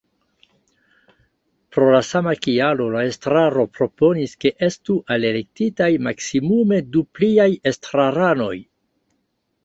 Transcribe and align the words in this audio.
Pro 1.75 1.89
la 1.95 1.97
sama 2.05 2.31
kialo 2.45 2.87
la 2.95 3.03
estraro 3.09 3.65
proponis, 3.75 4.33
ke 4.45 4.51
estu 4.67 4.95
alelektitaj 5.17 5.89
maksmimume 6.07 6.79
du 6.95 7.05
pliaj 7.19 7.47
estraranoj. 7.73 8.55